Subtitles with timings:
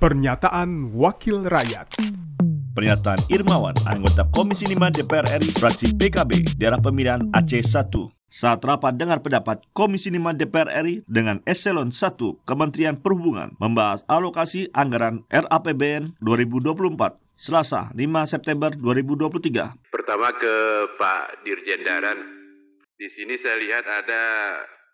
[0.00, 2.00] Pernyataan Wakil Rakyat
[2.72, 7.92] Pernyataan Irmawan, anggota Komisi 5 DPR RI, fraksi PKB, daerah pemilihan Aceh 1.
[8.24, 12.16] Saat rapat dengar pendapat Komisi 5 DPR RI dengan Eselon 1
[12.48, 19.92] Kementerian Perhubungan membahas alokasi anggaran RAPBN 2024 Selasa 5 September 2023.
[19.92, 20.54] Pertama ke
[20.96, 22.16] Pak Dirjen Darat.
[22.96, 24.24] Di sini saya lihat ada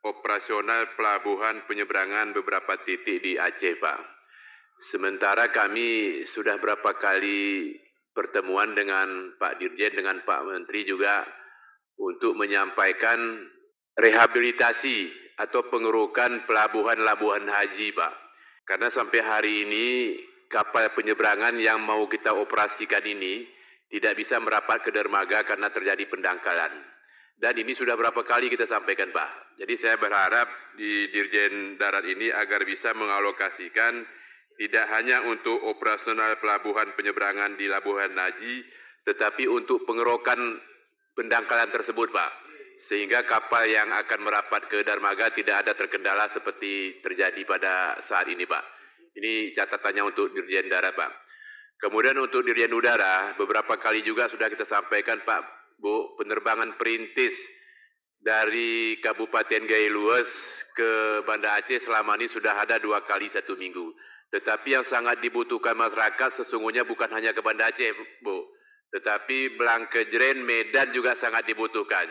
[0.00, 4.13] operasional pelabuhan penyeberangan beberapa titik di Aceh, Pak.
[4.74, 7.74] Sementara kami sudah berapa kali
[8.10, 11.22] pertemuan dengan Pak Dirjen, dengan Pak Menteri juga
[11.98, 13.38] untuk menyampaikan
[13.94, 18.14] rehabilitasi atau pengerukan pelabuhan-labuhan haji, Pak.
[18.66, 19.86] Karena sampai hari ini
[20.50, 23.46] kapal penyeberangan yang mau kita operasikan ini
[23.90, 26.72] tidak bisa merapat ke dermaga karena terjadi pendangkalan.
[27.34, 29.58] Dan ini sudah berapa kali kita sampaikan, Pak.
[29.58, 34.06] Jadi saya berharap di Dirjen Darat ini agar bisa mengalokasikan
[34.54, 38.62] tidak hanya untuk operasional pelabuhan penyeberangan di Labuhan Naji,
[39.02, 40.58] tetapi untuk pengerokan
[41.14, 42.32] pendangkalan tersebut, Pak.
[42.74, 48.46] Sehingga kapal yang akan merapat ke Darmaga tidak ada terkendala seperti terjadi pada saat ini,
[48.46, 48.64] Pak.
[49.14, 51.10] Ini catatannya untuk Dirjen Darat, Pak.
[51.78, 55.42] Kemudian untuk Dirjen Udara, beberapa kali juga sudah kita sampaikan, Pak,
[55.78, 57.36] Bu, penerbangan perintis
[58.24, 63.92] dari Kabupaten Gailues ke Banda Aceh selama ini sudah ada dua kali satu minggu.
[64.34, 68.42] Tetapi yang sangat dibutuhkan masyarakat sesungguhnya bukan hanya ke Banda Aceh, Bu.
[68.90, 72.10] Tetapi Blangkejren, Medan juga sangat dibutuhkan.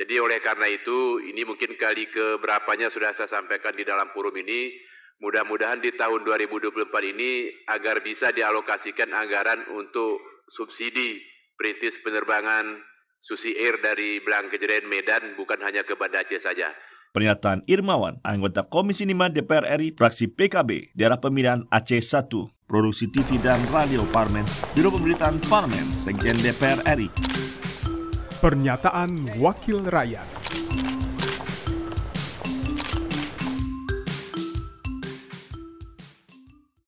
[0.00, 4.72] Jadi oleh karena itu, ini mungkin kali keberapanya sudah saya sampaikan di dalam forum ini,
[5.20, 6.72] mudah-mudahan di tahun 2024
[7.12, 10.16] ini agar bisa dialokasikan anggaran untuk
[10.48, 11.20] subsidi
[11.60, 12.80] perintis penerbangan
[13.20, 16.72] Susi Air dari Blangkejren, Medan, bukan hanya ke Banda Aceh saja.
[17.10, 22.30] Pernyataan Irmawan, anggota Komisi 5 DPR RI, fraksi PKB, daerah pemilihan Aceh 1,
[22.70, 24.46] produksi TV dan radio Parmen,
[24.78, 27.10] Biro Pemberitaan Parmen, Sekjen DPR RI.
[28.38, 30.22] Pernyataan Wakil Rakyat